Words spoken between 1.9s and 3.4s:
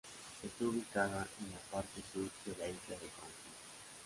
sur de la isla de Hong Kong.